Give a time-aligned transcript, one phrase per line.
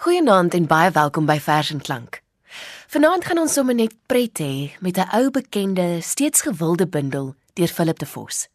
[0.00, 2.22] Goeienaand en baie welkom by Vers en Klank.
[2.88, 7.68] Vanaand gaan ons sommer net pret hê met 'n ou bekende, steeds gewilde bundel deur
[7.68, 8.48] Philip de Vos.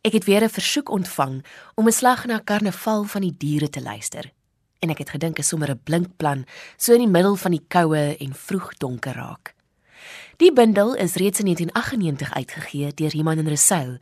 [0.00, 3.82] Ek het weer 'n versoek ontvang om 'n slag na Karnaval van die diere te
[3.82, 4.32] luister.
[4.78, 6.46] En ek het gedink is sommer 'n blink plan
[6.76, 9.54] so in die middel van die koue en vroeg donker raak.
[10.36, 13.98] Die bundel is reeds in 1998 uitgegee deur Iman en Resou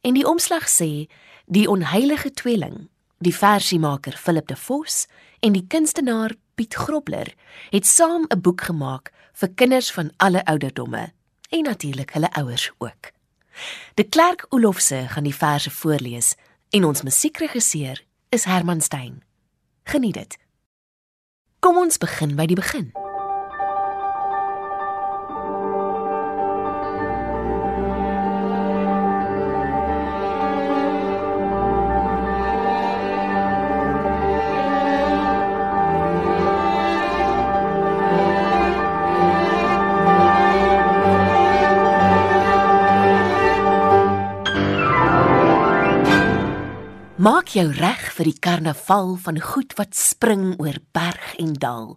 [0.00, 1.06] en die omslag sê
[1.46, 2.88] die onheilige tweeling,
[3.18, 5.06] die versiemaker Philip de Vos
[5.40, 7.34] en die kunstenaar Piet Grobler
[7.70, 11.12] het saam 'n boek gemaak vir kinders van alle ouderdomme
[11.48, 13.10] en natuurlik hulle ouers ook.
[13.94, 16.34] De Klerk Olofse gaan die verse voorlees
[16.70, 19.22] en ons musiekregisseur is Herman Stein.
[19.84, 20.38] Geniet dit.
[21.58, 23.07] Kom ons begin by die begin.
[47.28, 51.90] Maak jou reg vir die karnaval van goed wat spring oor berg en dal,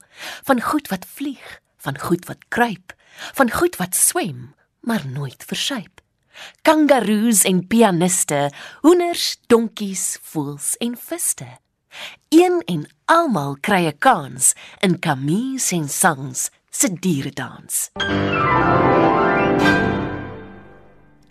[0.44, 1.46] van goed wat vlieg,
[1.80, 2.92] van goed wat kruip,
[3.40, 4.50] van goed wat swem,
[4.84, 6.04] maar nooit versuip.
[6.68, 8.50] Kangaroos en pianiste,
[8.84, 11.48] hoenders, donkies, voëls en viste.
[12.36, 14.52] Een en almal kry 'n kans
[14.84, 17.92] in Camille Saint-Saëns se dieredans.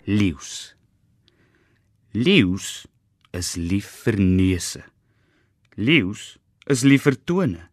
[0.05, 0.73] Leeu's.
[2.11, 2.90] Leeu's
[3.33, 4.83] is lief vir neuse.
[5.75, 6.37] Leeu's
[6.67, 7.67] is lief vir tone.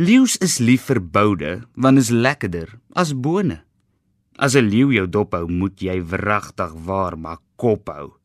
[0.00, 3.60] Leeu's is lief vir boude want is lekkerder as bone.
[4.38, 8.16] As 'n leeu jou dop hou, moet jy wragtig waar maar kop hou.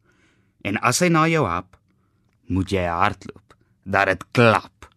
[0.64, 1.78] En as hy na jou hap,
[2.48, 4.88] moet jy hardloop dat dit klap.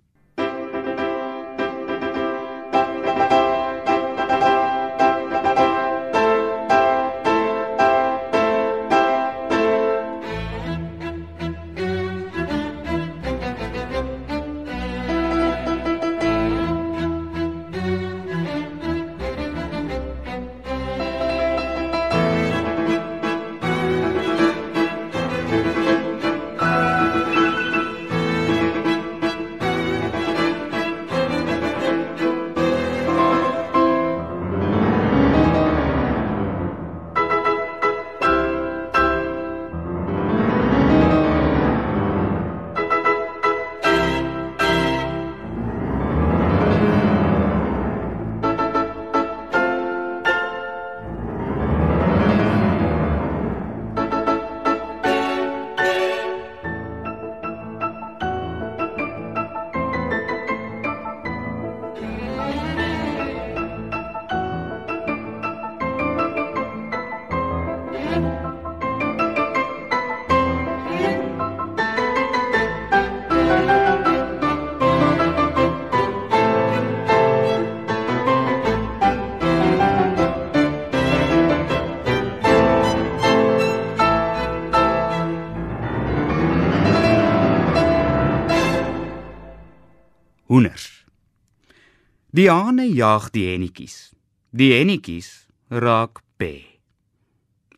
[92.38, 94.12] Die hane jaag die hennetjies.
[94.54, 96.60] Die hennetjies raak pe.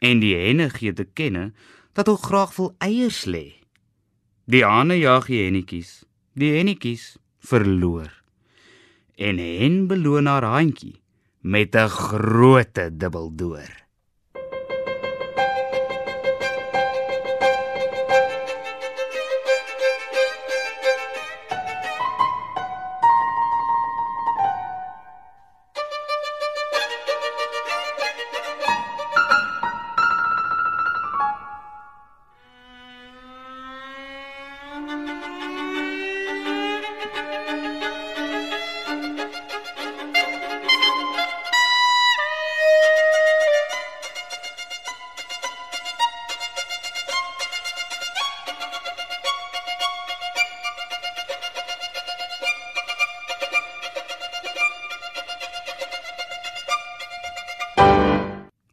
[0.04, 1.46] En die henne gee te kenne
[1.96, 3.46] dat hulle graag wil eiers lê.
[4.44, 6.02] Die hane jaag die hennetjies.
[6.36, 8.10] Die hennetjies verloor.
[9.16, 11.00] En hen beloon haar handjie
[11.40, 13.72] met 'n groot dubbeldoor.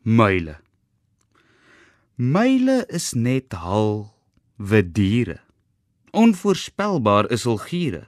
[0.07, 0.55] Myle.
[2.15, 4.13] Myle is net hal
[4.55, 5.41] wit diere.
[6.15, 8.05] Onvoorspelbaar is hul giere.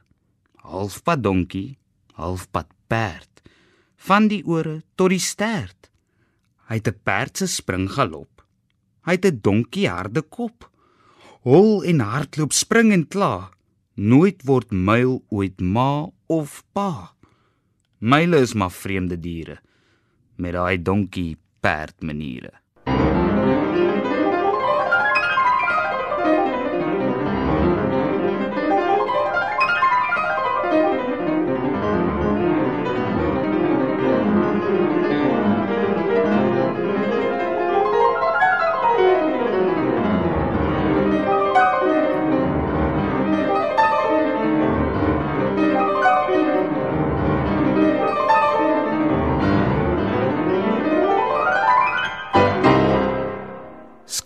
[0.63, 1.75] Halfpad donkie,
[2.15, 3.43] halfpad perd.
[4.07, 5.89] Van die ore tot die stert.
[6.71, 8.45] Hy het 'n perd se springgalop.
[9.03, 10.71] Hy het 'n donkie harde kop.
[11.43, 13.51] Hol en hardloop spring en kla.
[13.95, 17.11] Nooit word myl ooit ma of pa.
[17.99, 19.59] Myle is maar vreemde diere
[20.37, 22.01] met daai donkie perd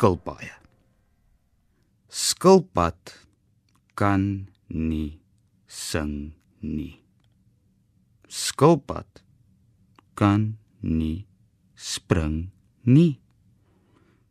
[0.03, 0.51] skilpaaie.
[2.11, 3.13] Skilpad
[3.95, 5.21] kan nie
[5.63, 6.99] sing nie.
[8.27, 9.23] Skilpad
[10.19, 11.23] kan nie
[11.79, 12.51] spring
[12.83, 13.15] nie.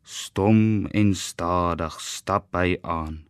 [0.05, 3.23] Stom en stadig stap hy aan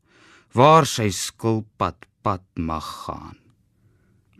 [0.51, 3.39] waar sy skilpad pad mag gaan.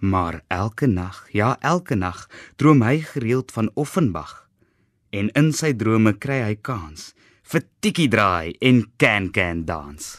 [0.04, 2.28] Maar elke nag, ja elke nag,
[2.60, 4.42] droom hy gereeld van Offenbach
[5.16, 7.14] en in sy drome kry hy kans
[7.54, 10.10] vir tikkie draai en can can dans.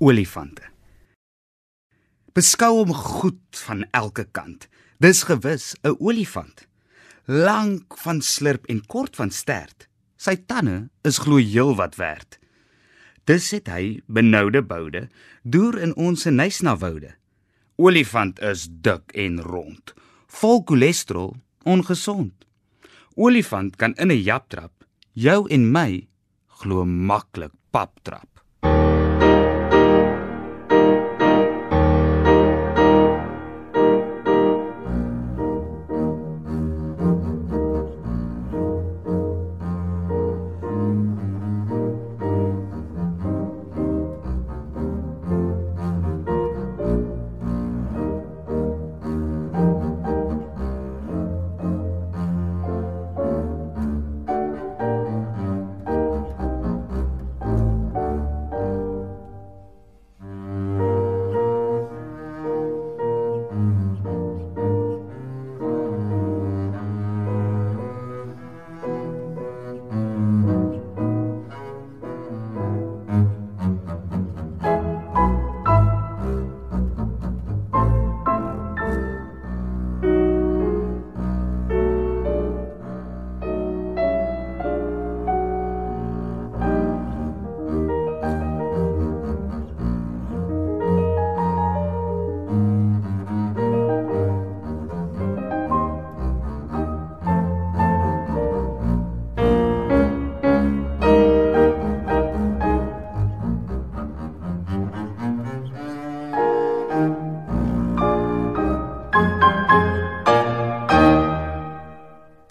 [0.00, 0.64] Olifante.
[2.32, 4.68] Beskou hom goed van elke kant.
[4.98, 6.66] Dis gewis 'n olifant.
[7.26, 9.88] Lank van slurp en kort van stert.
[10.16, 12.38] Sy tande is glo heel wat werd.
[13.24, 15.08] Dis het hy benoude boude
[15.42, 17.14] deur in ons nysnawoude.
[17.76, 19.94] Olifant is dik en rond,
[20.26, 22.32] vol cholesterol, ongesond.
[23.14, 24.72] Olifant kan in 'n jap trap,
[25.12, 26.08] jou en my
[26.46, 28.00] glo maklik pap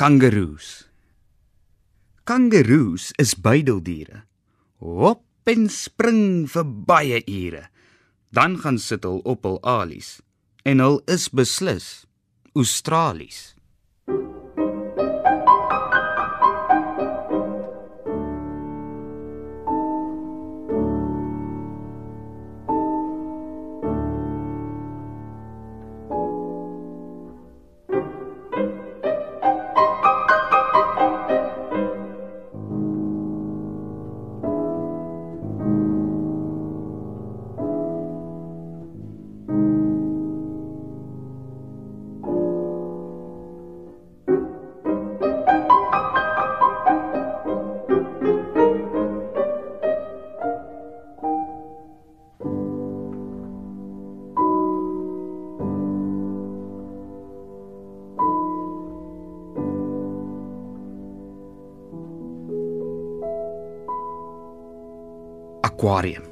[0.10, 0.90] Kangaroos.
[2.26, 4.24] Kangaroos is buideldiere.
[4.82, 7.68] Hop en spring vir baie ure.
[8.34, 10.16] Dan gaan sit hulle op hul alies
[10.66, 12.08] en hulle is beslis
[12.58, 13.54] Australies.
[65.80, 66.26] Aquarium.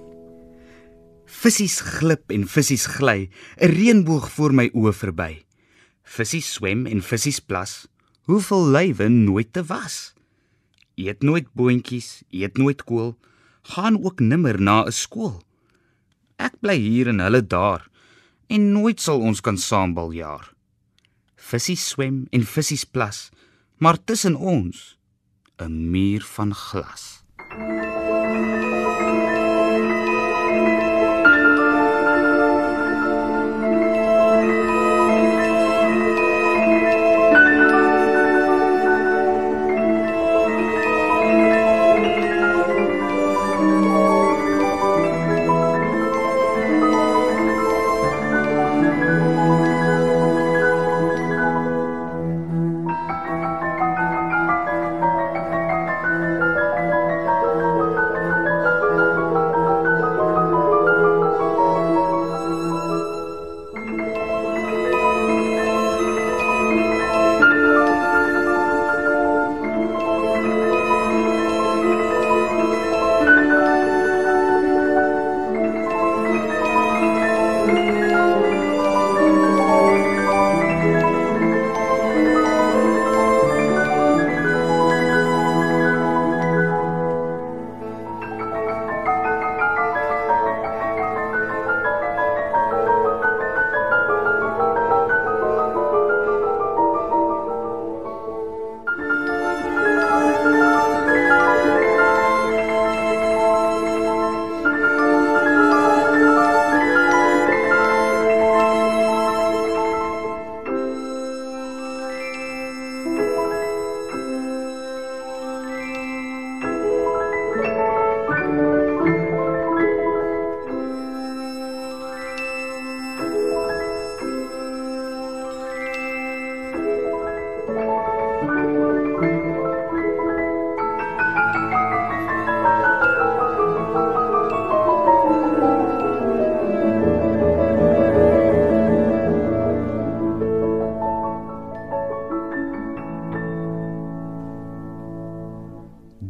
[1.23, 3.29] Vissies glip en vissies gly,
[3.63, 5.45] 'n reënboog voor my oë verby.
[6.03, 7.87] Vissies swem en vissies plas,
[8.27, 10.13] hoeveel lywe nooit te was.
[10.95, 13.15] Eet nooit boontjies, eet nooit kool,
[13.71, 15.39] gaan ook nimmer na 'n skool.
[16.37, 17.87] Ek bly hier en hulle daar
[18.49, 20.53] en nooit sal ons kan saambal jaar.
[21.35, 23.29] Vissies swem en vissies plas,
[23.77, 24.97] maar tussen ons
[25.57, 27.26] 'n muur van glas.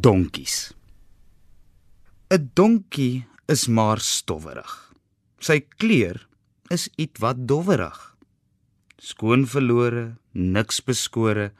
[0.00, 0.72] Donkies.
[2.30, 4.72] 'n Donkie is maar stowwerig.
[5.40, 6.28] Sy kleur
[6.70, 7.98] is ietwat dowwerig.
[8.98, 11.52] Skoon verlore, niks beskore,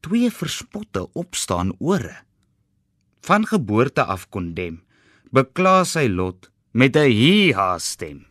[0.00, 2.16] twee verspotte opstaan ore.
[3.26, 4.80] Van geboorte af kondem,
[5.32, 8.24] bekla sy lot met 'n hi-ha stem.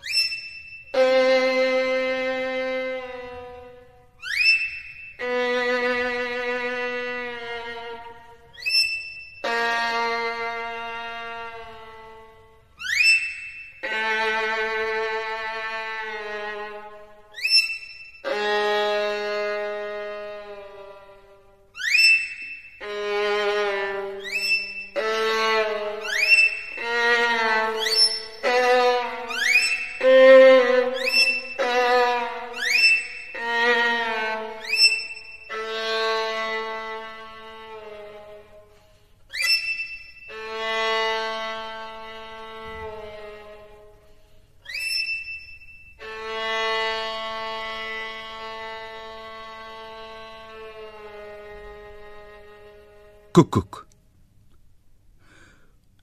[53.39, 53.85] Koekoek.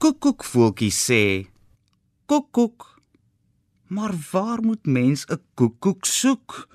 [0.01, 1.23] Koekoek voeltjie sê:
[2.25, 3.01] Koekoek.
[3.93, 6.67] Maar waar moet mens 'n koekoek soek?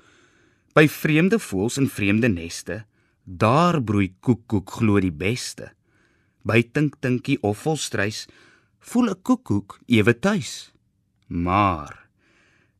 [0.73, 2.85] By vreemde voëls in vreemde neste,
[3.23, 5.73] Daar broei koekoek glo die beste.
[6.43, 8.27] By tink tinkie of volstrys
[8.79, 10.71] voel 'n koekoek ewe tuis.
[11.27, 12.07] Maar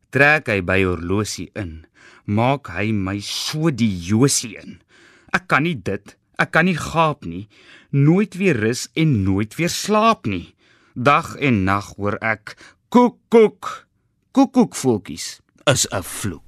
[0.10, 1.86] trek hy by horlosie in,
[2.25, 4.82] maak hy my so die josie in.
[5.34, 7.48] Ek kan nie dit, ek kan nie gaap nie,
[7.92, 10.56] nooit weer rus en nooit weer slaap nie.
[10.94, 12.56] Dag en nag hoor ek
[12.94, 13.88] koekoek.
[14.34, 16.42] Koekoekvoeltjies is 'n vloek.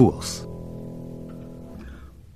[0.00, 0.30] Voels.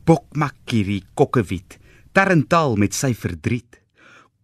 [0.05, 1.79] Bokmakiri kokkewiet,
[2.12, 3.81] tarantaal met sy verdriet.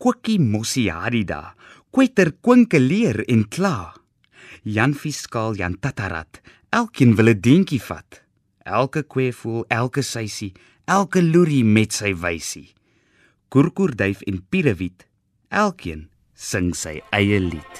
[0.00, 1.52] Kokkie mossiadida,
[1.92, 3.92] kwetter kwinkeleer en kla.
[4.64, 6.40] Jan fiskaal Jan tatarat,
[6.72, 8.22] elkeen wil 'n deentjie vat.
[8.64, 10.52] Elke kwee voel, elke seisie,
[10.86, 12.72] elke loerie met sy wysie.
[13.48, 15.06] Kurkurduif en pierewiet,
[15.48, 17.74] elkeen sing sy eie lied.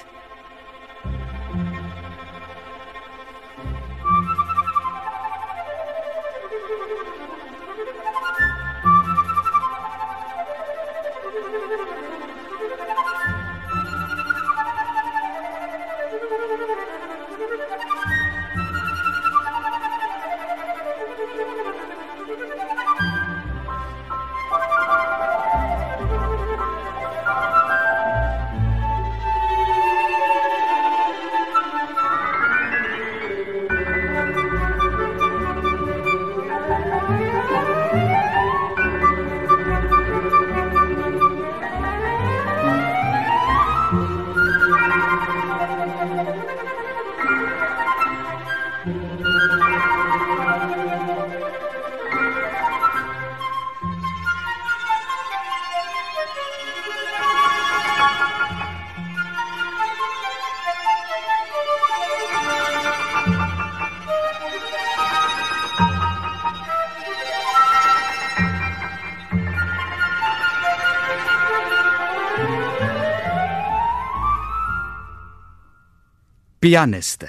[76.71, 77.27] Pianiste.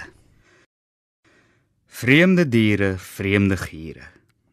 [1.87, 4.05] Vreemde diere, vreemde giere.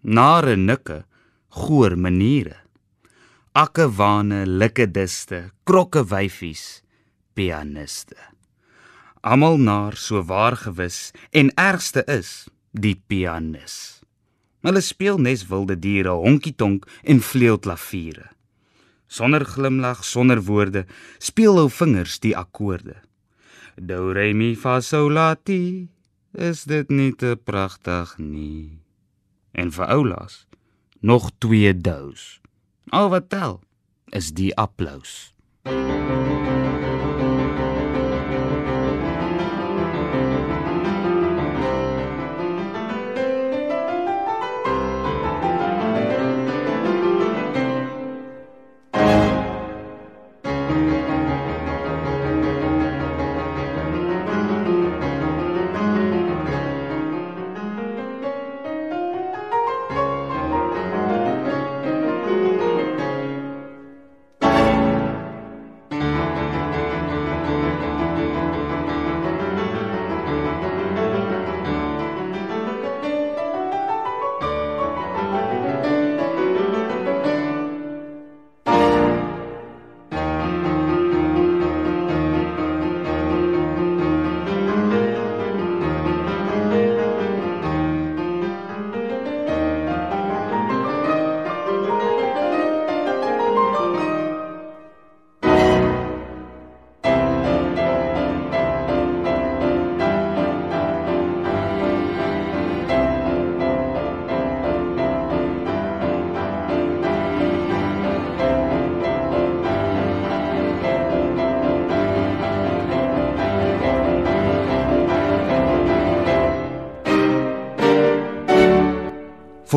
[0.02, 1.04] Nare nikke,
[1.54, 2.56] goor maniere.
[3.54, 6.64] Akke wane, likke diste, krokke wyfies,
[7.38, 8.18] pianiste.
[9.22, 13.76] Almal naar so waar gewis en ergste is die pianis.
[14.66, 18.26] Hulle speel nes wilde diere, honkie tonk en vleuelklaviere.
[19.06, 20.88] Sonder glimlag, sonder woorde,
[21.20, 22.98] speel hul vingers die akkoorde.
[23.80, 25.88] Do re mi fa sol la ti.
[26.36, 28.84] Is dit nie te pragtig nie?
[29.56, 30.46] En vir oulas
[31.00, 32.42] nog twee dous.
[32.92, 33.60] Al wat tel
[34.12, 35.34] is die applous.
[35.64, 36.59] Thank you.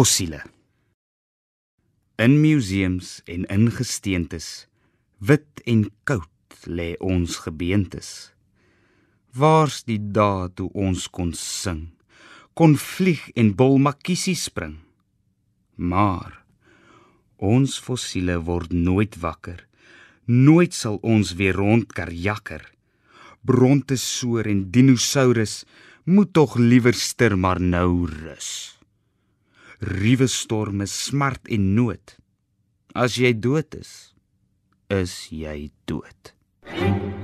[0.02, 0.40] Fossiele.
[2.18, 4.66] In museums en in gesteentes,
[5.28, 8.08] wit en koud lê ons gebeentes.
[9.38, 11.84] Waar's die dae toe ons kon sing,
[12.58, 14.80] kon vlieg en bolmakiesie spring?
[15.78, 16.34] Maar
[17.38, 19.62] ons fossiele word nooit wakker.
[20.26, 22.66] Nooit sal ons weer rondkarjakker.
[23.46, 25.58] Brontosaurus en dinosaurus
[26.10, 28.81] moet tog liewerster maar nou rus.
[29.82, 32.14] Riewe storme, smart en nood.
[32.94, 34.12] As jy dood is,
[34.86, 36.36] is jy dood.
[36.70, 37.21] Swane.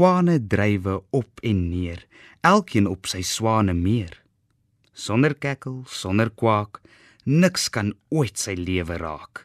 [0.00, 2.06] Swane drywe op en neer,
[2.40, 4.14] elkeen op sy swane meer.
[4.96, 6.80] Sonder kekkel, sonder kwak,
[7.28, 9.44] niks kan ooit sy lewe raak.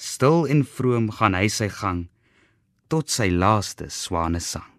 [0.00, 2.06] Stil en vroom gaan hy sy gang
[2.88, 4.71] tot sy laaste swane sang.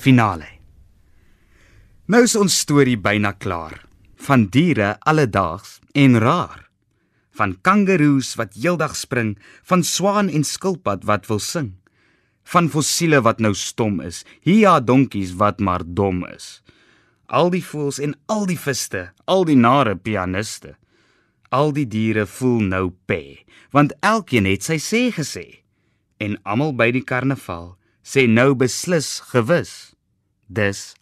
[0.00, 0.46] Finale.
[2.08, 3.82] Nou is ons storie byna klaar.
[4.16, 6.62] Van diere alledaags en raar.
[7.36, 9.34] Van kangaroos wat heeldag spring,
[9.68, 11.74] van swaan en skilpad wat wil sing.
[12.48, 16.62] Van fossiele wat nou stom is, hier donkies wat maar dom is.
[17.28, 20.78] Al die voëls en al die viste, al die nare pianiste.
[21.52, 25.60] Al die diere voel nou pê, want elkeen het sy sê gesê.
[26.16, 29.89] En almal by die karnaval sê nou beslis gewis.
[30.50, 30.94] Dis